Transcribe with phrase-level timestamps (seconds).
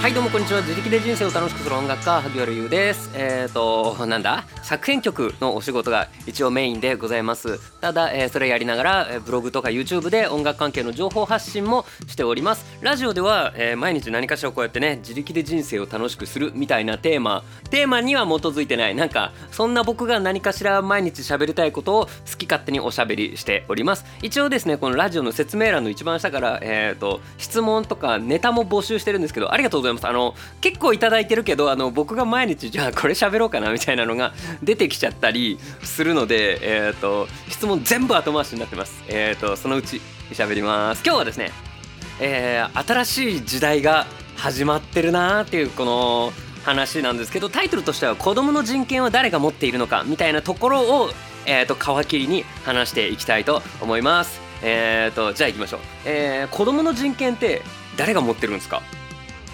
[0.00, 0.62] はいどうもこんにちは。
[0.62, 3.10] 自力で人生を楽しくする音楽家萩原優です。
[3.14, 4.46] えっ、ー、となんだ？
[4.62, 7.58] 作編曲のお仕事が一応メインでございます。
[7.82, 12.64] ただ、えー、それやりながら、えー、ブログとか YouTube で音楽関係の情報発信もしております。
[12.80, 17.44] ラジオでは、えー、毎日何かしらこうやってね自力で人生を楽しくするみたいなテーマ。
[17.68, 18.94] テーマには基づいてない。
[18.94, 24.06] なんかそんな僕が何かしら毎日喋りたいことを好き勝手におしゃべりしております。
[24.22, 29.89] 一応ですねこのラジオの説明欄の一番下からえっ、と質問とかネタも募集してるんですけどありがとうございます。
[29.94, 30.08] ざいます。
[30.08, 34.32] あの結構頂いてるけどあの僕が毎日じゃあこれ喋ろうかなみたいなのが
[34.62, 40.00] 出てきちゃったりするので、えーと、質問全部後回しになってます、えーと、そのうち
[40.32, 41.02] 喋ります。
[41.04, 41.50] 今日はですね、
[42.20, 46.32] えー、新しい時代が始まってるなーっていうこの
[46.64, 51.10] 話なんですけどタイトルとしては「子どもの人権は誰が持っているのか」みたいなところを、
[51.46, 54.40] えーと、皮切りに話していきたいと思います。
[54.62, 57.62] えーと、じゃあ行きましょう、えー、子どもの人権って
[57.96, 58.82] 誰が持ってるんですか？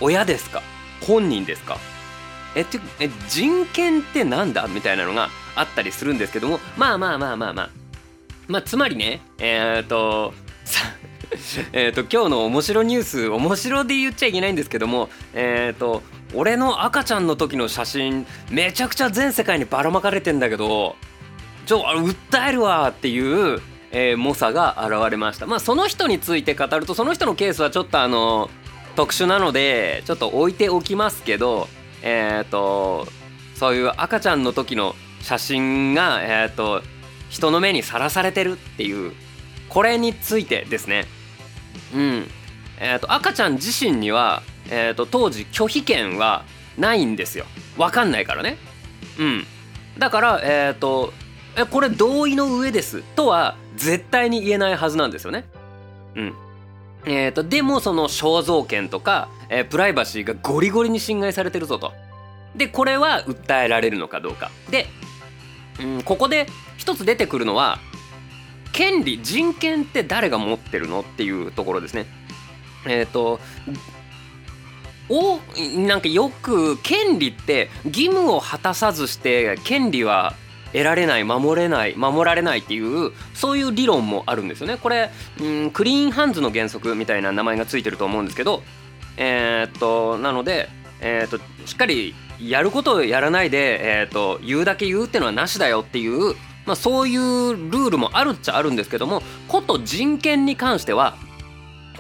[0.01, 0.63] 親ですか？
[1.07, 1.79] 本人ですか？
[2.55, 4.67] えってえ人権ってなんだ？
[4.69, 7.71] みたいなのがあったりするんですけどもまあまあまあまあまあ。
[8.49, 10.33] まあつまりねえっ、 と
[10.65, 10.85] さ
[11.73, 20.95] えっと今日の面白ニュース面白で言っちゃいけないんですけどもえっ、と俺の赤ちゃんの時の写真めちゃくちゃ全世界にばらまかれてんだけど
[21.67, 23.19] ちょあ訴えるわってい
[23.57, 23.61] う、
[23.91, 25.47] えー、猛者が現れました。
[25.47, 28.49] まあその人について語るとその人のケースはちょっとあの
[28.97, 31.69] 特殊なのでちょっと置いておきますけど
[32.03, 33.07] えっ、ー、と
[33.55, 36.83] そういう赤ちゃんの時の写真が、えーと、
[37.31, 39.13] 人の目にさらされてるっていう
[39.69, 41.07] これについてですね。
[41.95, 42.27] うん。
[42.79, 46.45] えーと、赤ちゃん自身には、えーと、当時拒否権は
[46.79, 47.47] ないんですよ。
[47.77, 48.59] 分かんないからね。
[49.19, 49.45] うん。
[49.99, 51.13] だからえっ、ー、と
[51.57, 55.47] えこれ同意の上ですとは絶対に言えないはずなんですよね。
[56.15, 56.35] うん。
[57.07, 61.93] えーと、でもその肖像権とか、えー、プライバシーがゴリゴリに侵害されてるぞと。
[62.57, 64.51] でこれは訴えられるのかどうか。
[64.71, 64.87] で、
[65.81, 66.47] うん、ここで
[66.77, 67.79] 一つ出てくるのは
[68.73, 72.07] 権利人権って誰が持ってるのっていうところですね。
[72.87, 73.41] えっ、ー、と
[75.09, 75.39] お
[75.79, 80.35] なんかよく権利って義務を果たさずして権利は
[80.77, 84.77] 得られない守れない守られないっていうそういう理論もあるんですよね。
[84.77, 85.11] これ
[85.41, 88.63] うんクリーンハンズの原則みたいな名前がついてると思うんですけど
[89.17, 90.69] えー、っとなので、
[91.01, 96.35] えー、っとしっかりやることをやらないで、えー、っと言うだけ言うっていうのはなしだよっていう
[96.67, 101.17] まあ、そういうルールもあるっちゃあるんですけどもこと人権に関しては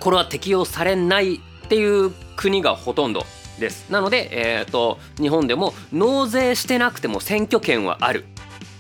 [0.00, 3.24] これは適用されないっていう国がほとんど
[3.60, 3.90] です。
[3.90, 8.26] なので、えーと日本でも納税してなくても選挙権はある。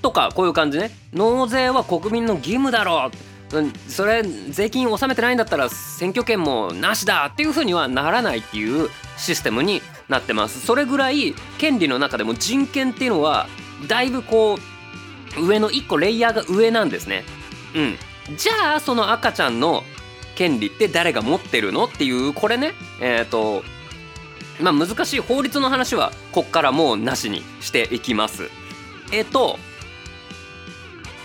[0.06, 0.92] とかこういう感じね。
[1.12, 3.90] 納税は国民の義務だろう。
[3.90, 10.64] それ税金納めてないんだったら選挙権もなしだっていうふうにはならないっていうシステムになってます。
[10.64, 13.48] それぐらい権利の中でも人権っていうのは
[13.88, 14.60] だいぶこ
[15.36, 17.24] う上の1個レイヤーが上なんですね。
[17.74, 17.80] う
[18.32, 18.36] ん。
[18.36, 19.82] じゃあその赤ちゃんの
[20.36, 22.74] 権利って誰が持ってるのっていうこれね。
[23.00, 23.64] えっ、ー、と
[24.60, 28.50] まあ難しい法律の話はこっからもうなしにしていきます。
[29.12, 29.58] えっ、ー、と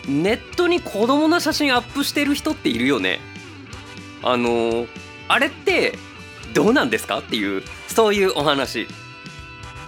[0.07, 3.19] ネットに子供の写真アップしてる人っているよね。
[4.23, 4.87] あの、
[5.27, 5.97] あれって
[6.53, 8.87] どうなんですかっていうそういうお話。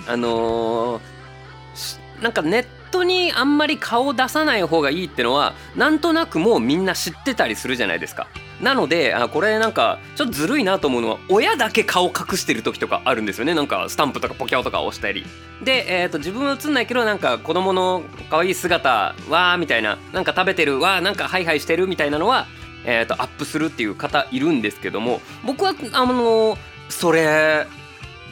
[0.08, 8.28] あのー、なんかネットにあんまり顔出さない方がいいってのはなんとなくもうみんな知ってたりするじゃないですか。
[8.64, 13.54] なのであこれなんかちょっとずるいなと思うのは親だけ顔隠してる時とかあるんですよね。
[13.54, 15.26] なんかスタンプとかポキャオとか押したり。
[15.62, 22.48] で、えーと、自分は映んないけどなんか子供の可愛い姿わーみたいななんか食べてるわーなんかハイハイしてるみたいなのは、
[22.86, 26.58] えーと、アップするっていう方いるんですけども僕はあの
[26.90, 27.68] それ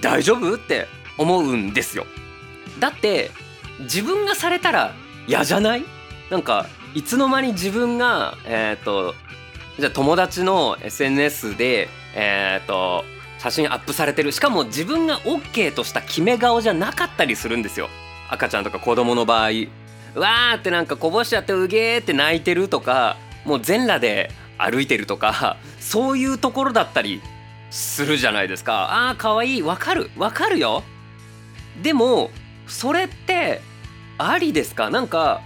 [0.01, 0.87] 大丈夫って
[1.17, 2.05] 思うんですよ。
[2.79, 3.31] だって
[3.81, 4.93] 自分がされたら
[5.27, 5.83] 嫌じゃない？
[6.29, 9.13] なんかいつの間に自分がえっ、ー、と
[9.79, 13.03] じゃあ友達の SNS でえっ、と
[13.39, 14.31] 写真アップされてる。
[14.31, 17.89] しかも自分が OK とした決め顔じゃなかったりするんですよ。
[18.29, 19.49] 赤ちゃんとか子供の場合。
[20.13, 27.21] わーってなんかこぼしちゃってうげーって泣いてるとかもう全裸で歩いてるとかそういうところだったり
[27.71, 29.09] するじゃないですか。
[29.09, 29.63] あーかわいい。
[29.63, 30.11] わかる。
[30.17, 30.83] わかるよ。
[31.81, 32.29] でも
[32.67, 33.61] それって
[34.17, 34.89] ありですか？
[34.89, 35.41] なんか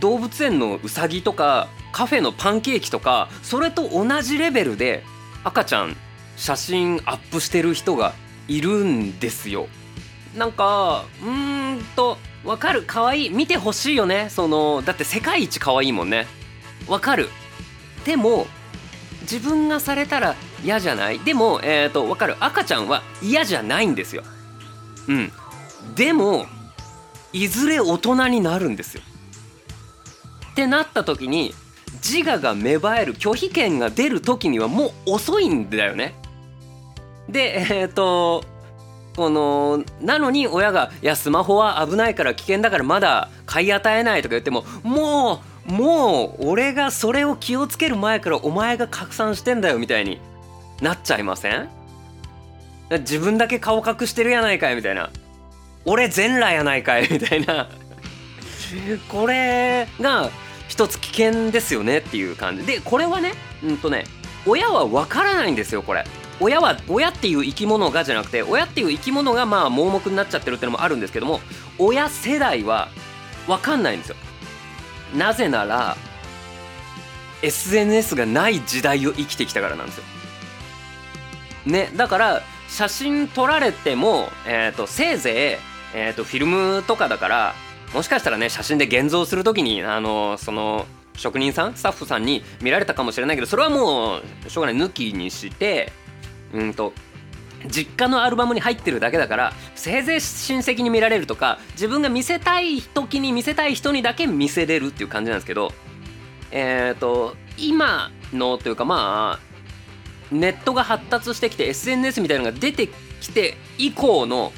[0.00, 5.04] 動物園のウサギとかカフェのパンケーキとかそれと同じレベルで
[5.44, 5.96] 赤ちゃん
[6.36, 8.14] 写真アップしてる人が
[8.48, 9.68] いるんですよ。
[10.36, 12.82] なんかうーんとわかる？
[12.86, 13.30] 可愛い？
[13.30, 14.28] 見てほしいよね。
[14.30, 16.26] そのだって世界一可愛いもんね。
[16.88, 17.28] わかる。
[18.04, 18.46] でも
[19.22, 20.34] 自分がされたら
[20.64, 21.20] 嫌じゃない？
[21.20, 22.36] でもえっ、ー、と分かる？
[22.40, 24.24] 赤ちゃんは嫌じゃないんですよ。
[25.06, 25.32] うん。
[25.94, 26.46] でも
[27.32, 29.02] いずれ大人になるんですよ。
[30.50, 31.54] ってなった時に
[31.94, 36.14] 自我が芽生える拒否権が出る時にはもう遅いんだよね。
[37.28, 38.44] でえっ、ー、と
[39.16, 50.20] このなのに親が「いやスマホは危ないから危険だからまだ買い与えない」とか言ってももうもう俺がそれを気をつける前からお前が拡散してんだよみたいに
[50.80, 51.68] なっちゃいません？
[52.90, 55.10] 自分だけ顔隠してるやないかいみたいな。
[55.84, 57.68] 俺全裸やないかいみたいな。
[59.08, 60.30] これが
[60.72, 62.64] 一つ危険ですよねっていう感じ。
[62.64, 64.04] でこれはねうんとね
[64.46, 66.02] 親は分からないんですよこれ。
[66.40, 71.40] 親は親っていう生き物がじゃなくて親っていう生き物がまあ盲目になっちゃってるっていうのもあるんですけども
[71.78, 72.88] 親世代は
[73.46, 74.16] 分かんないんですよ。
[75.14, 75.94] なぜなら
[77.42, 80.04] SNS がない時代を生きてきたからなんですよ。
[81.66, 85.58] ねだから写真撮られても、えーと、せいぜ
[85.94, 87.54] い、えーと、フィルムとかだから
[87.94, 95.92] もしかしたらね写真で現像する時にあのその職人さんスタッフさんに見られたかもしれないけどそれはもうしょうがない抜きにして
[96.52, 96.92] うんと
[97.66, 105.72] 実家のアルバムに入ってるだけだからせいぜい親戚に見られるとか自分が見せたい時に見せたい人にだけ見せれるっていう感じなんですけど
[106.50, 112.88] えっ、ー、と今のというかまあネットが発達してきて SNS みたいなのが出て
[113.20, 114.52] きて以降の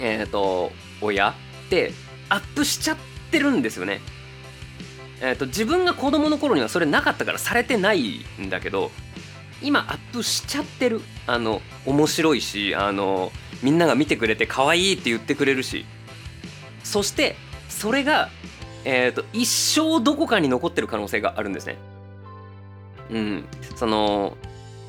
[0.00, 1.34] えっ、ー、と親っ
[1.68, 1.92] て
[2.28, 2.96] アップしちゃっ
[3.30, 4.00] てるんですよね。
[5.20, 8.90] えーと、自分が子供の頃にはそれなかったからされてないんだけど
[9.62, 13.32] 今アップしちゃってるあの面白いしあの
[13.62, 15.86] みんなが見てくれて可愛いって言ってくれるし
[16.84, 17.36] そして
[17.70, 18.28] それが、
[18.84, 21.78] えーと一生どこかに残ってる可能性があるんですね。
[23.10, 23.44] うん、
[23.76, 24.36] その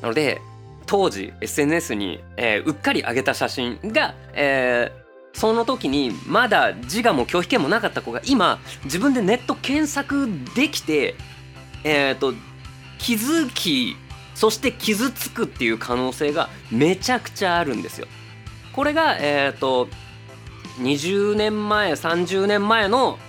[0.02, 0.40] なので
[0.86, 5.07] 当時 SNS に、えー、うっかり上げた写真が、えー、
[5.38, 11.14] その時にまだ自我も拒否権もなかった子が今自分でネット検索できて、
[11.84, 12.34] えーと、
[12.98, 13.96] 気づき
[14.34, 18.08] そして傷つくっていう可能性がめちゃくちゃあるんですよ。
[18.72, 19.86] これが、えーと、
[20.80, 23.20] 20年前30年前の、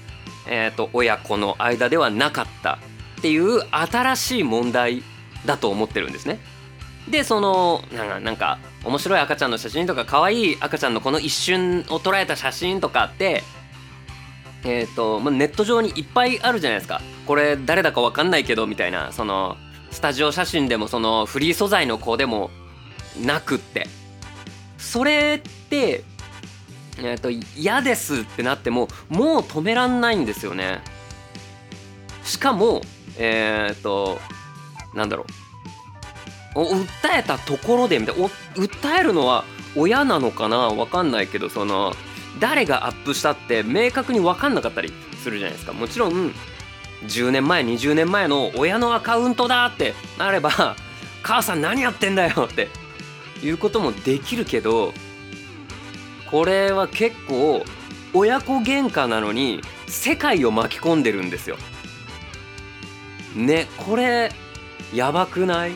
[0.48, 2.80] えーと親子の間ではなかった
[3.20, 5.04] っていう新しい問題
[5.46, 6.40] だと思ってるんですね。
[7.10, 13.44] でそのなんか面白い赤ちゃんの写真とか可愛い赤ちゃんのこの一瞬を捉えた写真とかって
[14.64, 17.02] えっ、ー、と、ま、ネット上にいっぱいあるじゃないですか。
[17.26, 19.56] これ誰だか分かんないけどみたいなその
[19.92, 22.52] スタジオ写真でもそのフリー素材の子でも
[23.24, 23.88] なくって。
[24.78, 26.04] それって
[26.98, 30.82] えっ、ー、と嫌ですってなってももう止めらんないんですよね。
[32.24, 32.82] しかも
[33.18, 34.20] えっ、ー、と
[34.94, 35.49] なんだろう。
[36.56, 36.88] 訴
[37.18, 38.28] えたところでみたいな。
[38.56, 40.58] 訴えるのは親なのかな？
[40.70, 41.94] わかんないけどその
[42.40, 44.92] 誰がアップしたって明確に分かんなかったり
[45.22, 45.74] するじゃないですか。
[45.74, 46.34] もちろん
[47.06, 50.76] 10年前20年前の親のアカウントだってなれば
[51.24, 52.68] 母さん何やってんだよって
[53.42, 54.94] いうこともできるけど
[56.30, 57.64] これは結構
[58.14, 61.58] 親子喧嘩なのに世界を巻き込んでるんですよ。
[63.36, 64.32] ねこれ
[64.94, 65.76] やばくない？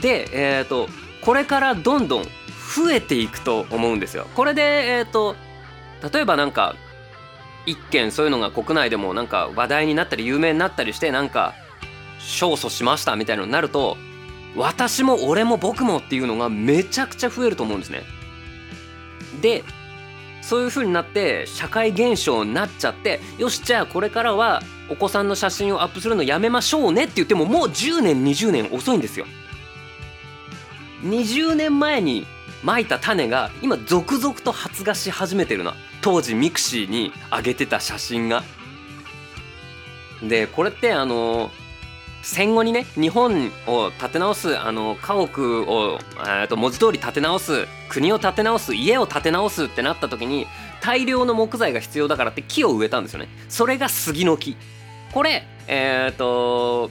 [0.00, 0.88] でえっ、ー、と
[1.20, 4.26] これからどんどん増えていくと思うんですよ。
[4.34, 5.36] これでえっ、ー、と
[6.12, 6.76] 例えばなんか
[7.66, 11.54] 一件そういうのが国内でもなんか話題になったり有名になったりしてなんか
[12.18, 13.96] 勝訴しましたみたいなのになると
[14.56, 18.02] 私も俺も僕もっていうのがめちゃくちゃ増えると思うんですね。
[19.40, 19.64] で
[20.42, 29.26] そういう風になって社会現象になっちゃってよしじゃあこれからはお子さんの写真をアップするのやめましょうねって言ってももう10年20年遅いんですよ。
[31.04, 32.26] 20年前に
[32.62, 35.74] まいた種が今続々と発芽し始めてるな。
[36.00, 38.42] 当時ミクシーに上げてた写真が。
[40.22, 41.50] でこれってあの
[42.22, 45.98] 戦後にね日本を立て直すあの家屋を
[46.48, 50.46] と文字通り立て直す国を建て直す家を建て直すってなった時に
[50.80, 53.28] 大量の木材が必要だからって木を植えたんですよね。
[53.48, 54.56] それが杉の木。
[55.12, 56.90] これえっ、ー、と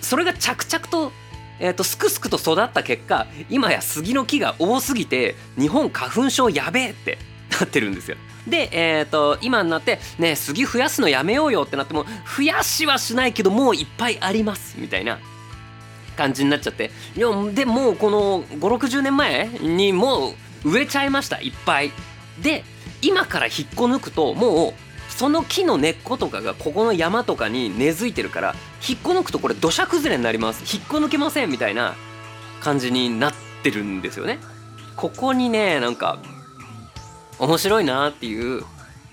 [0.00, 1.12] それが着々と
[1.60, 7.18] えーと、すくすくと育った結果今や杉の木が多すぎて日本花粉症やべえって
[7.60, 8.16] なってるんですよ。
[8.46, 12.04] で、えーと、今になってね杉増やすのやめようよってなっても
[12.36, 15.18] 増やしはしないけどもういっぱいありますみたいな
[16.16, 20.34] 感じになっちゃっていやでもうこの560年前にも
[20.64, 21.92] う植えちゃいましたいっぱい。
[22.42, 22.64] で
[23.00, 24.74] 今から引っこ抜くともう
[25.08, 28.54] その木の根っことかがここの山とかに根付いてるから
[28.86, 31.94] 引っこ抜くとこれ土砂崩れになります引っこ抜けませんみたいな
[32.60, 34.38] 感じになってるんですよね。
[34.96, 36.18] ここにねなんか
[37.38, 38.62] 面白いなっていう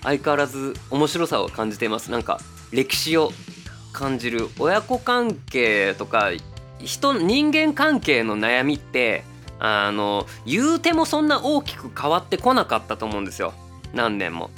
[0.02, 3.30] 相変わらず面白さを感じていますなんか歴史を
[3.92, 6.30] 感じる親子関係とか
[6.78, 9.24] 人人間関係の悩みって
[9.58, 13.52] あの言うてもそんな大きく変わってこなかったと思うんですよ
[13.92, 14.50] 何年も。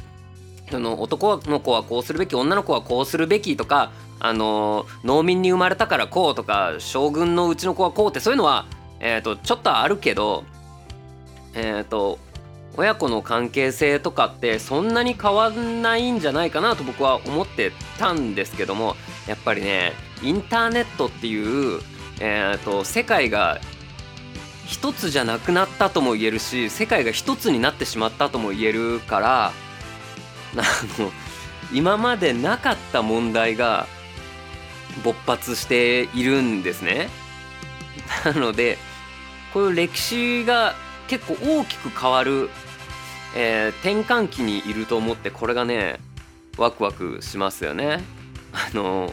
[0.71, 8.66] その男の子はこうするべき女の子はこうするべきとかあの農民に生まれたからこうとか将軍のうちの子はこうってそういうのは、
[9.00, 10.44] えーと、ちょっとあるけど
[11.54, 12.18] え、ー、と
[12.76, 18.97] 親子の関係性とかってそんなに変わんないんじゃないかなと僕は思ってたんですけども
[19.28, 19.92] やっぱりね
[20.23, 21.80] インターネットっていう、
[22.21, 23.61] えーと、世界が
[24.66, 29.52] 一つじゃなくなったとも言えるし世界が一つになってしまったとも言えるから
[30.58, 31.12] あの
[31.73, 33.87] 今までなかった問題が
[35.02, 37.08] 勃発しているんですね。
[38.25, 38.78] なので
[39.52, 40.75] こういう歴史が
[41.08, 42.50] 結構大きく変わる
[43.37, 45.99] えー、転換期にいると思ってこれがね
[46.56, 48.02] ワクワクしますよね。
[48.52, 49.12] あの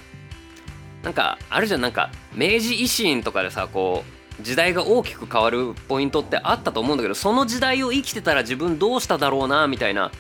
[1.02, 4.04] なんかあるじゃんなんか明治維新とかでさこ
[4.40, 10.12] う時代が大きく変わるポイントってあったと思うんだけどその時代を生きてたら自分どうしただろうなみたいな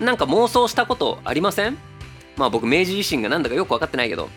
[0.00, 1.78] なんか妄想したことありません？
[2.36, 4.28] まあ僕明治維新が何だかよく分かってないけど。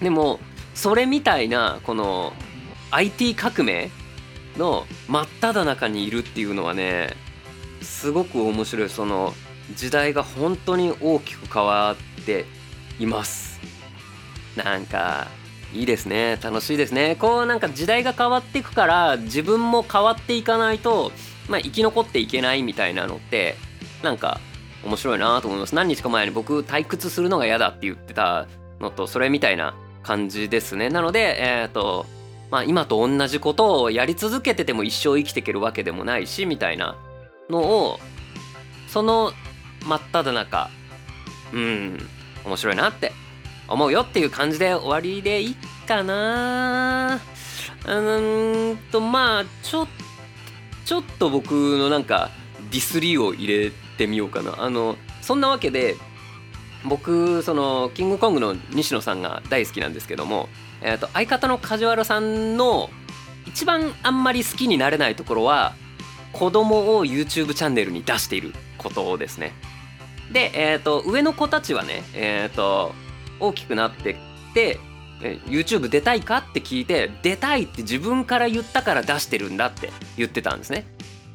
[0.00, 0.40] でも
[0.74, 2.32] それみたいなこの
[2.90, 3.90] IT 革命
[4.56, 7.16] の真っ只中にいるっていうのはね
[7.82, 8.88] すごく面白い。
[8.88, 9.34] その
[9.74, 12.46] 時代が本当に大きく変わって
[12.98, 13.60] います。
[14.56, 15.28] なんか
[15.74, 16.38] いいですね。
[16.42, 17.16] 楽しいですね。
[17.20, 21.12] こうなんか時代が変わっていくから自分も変わっていかないと、
[21.48, 23.56] まあ、生き残っていけないみたいなのって
[24.02, 24.40] なんか
[24.84, 25.74] 面白いなと思います。
[25.74, 28.46] 何日か前に僕退屈するのが嫌だって言ってた
[28.80, 30.88] のとそれみたいな感じですね。
[30.88, 32.06] なのでえっ、ー、と
[32.50, 36.96] まあ今と同じことをやり続けてても一生生きていけるわけでもないしみたいな
[37.50, 37.98] のを
[38.86, 39.32] その
[39.84, 40.70] 真っ只中
[41.52, 41.98] うん
[42.44, 43.12] 面白いなって
[43.68, 45.56] 思うよっていう感じで終わりでいい
[45.86, 47.20] かな。
[47.86, 49.86] うんとまあちょ
[50.84, 52.30] ちょっと僕のなんか
[52.70, 55.96] ディスリーを入れてみようかなあのそんなわけで
[56.84, 60.48] 僕そのキングコングの西野さんが大好きなんですけども、
[60.80, 62.88] えー、と相方の梶原さんの
[63.46, 65.74] 一番あんまり好きになれないところは
[66.32, 69.54] 子供を YouTube チャンネルに出していることですね。
[70.30, 72.92] で、えーと、上の子たちはね、えーと、
[73.40, 74.16] 大きくなってっ
[74.52, 74.78] て
[75.46, 80.86] YouTube 出たいかって聞いて出たいって自分から言ったから出してるんだって言ってたんですね。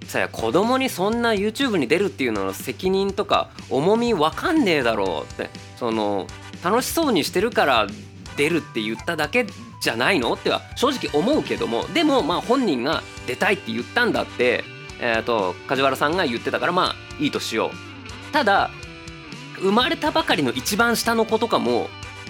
[0.07, 5.49] さや子供にそんな YouTube に出るっていうのの責任とか重みわかんねえだろうって。
[5.77, 6.27] その
[6.63, 7.87] 楽しそうにしてるから
[8.37, 9.45] 出るって言っただけ
[9.81, 10.33] じゃないの？
[10.33, 11.85] っては正直思うけども。
[11.93, 14.63] でもまあ本人が出たいって言ったんだって。
[14.99, 18.31] えーと、梶原さんが言ってたからまあいいとしよう。
[18.31, 18.69] ただ
[19.57, 21.89] 生まれたばかりの一番下の子とかも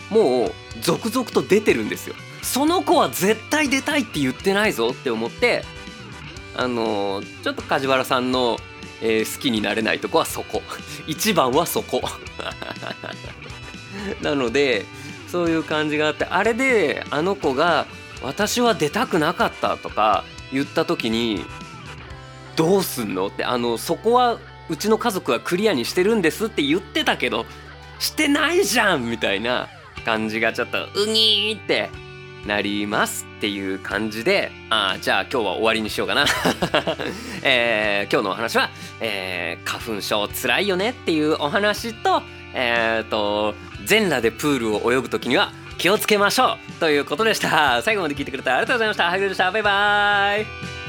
[0.10, 0.52] もう
[0.82, 2.16] 続々と出てるんですよ。
[2.42, 5.64] その子は絶対出たいって言ってないぞって思って
[6.56, 8.58] あの、ちょっと梶原さんの、
[9.02, 10.62] えー、好きになれないとこはそこ。
[11.08, 12.02] 一番はそこ。
[14.22, 14.86] なので
[15.28, 17.86] そういう感じがあってあれであの子が
[18.22, 21.46] 「私は出たくなかった」とか言った時に
[22.56, 23.28] どうすんの？
[23.28, 24.38] ってあのそこは
[24.70, 27.46] うちの家族はクリアにしてるんですって言ってたけど
[28.00, 29.10] してないじゃん！
[29.10, 29.68] みたいな
[30.06, 31.58] 感じがちょっとうにー！
[31.58, 31.90] って
[32.46, 36.26] なりますっていう感じであじゃあ今日は終わりにしようかな、
[37.44, 38.70] えー、今日のお話は、
[39.00, 42.22] えー、花粉症つらいよねっていうお話と
[42.54, 47.82] えっ、ー、と全裸でプールを泳ぐ時には気をつけましょうということでした。
[47.82, 49.10] 最後まで聞いてくれてありがとうございました。
[49.10, 49.52] ハグでした。
[49.52, 50.83] バイバーイ。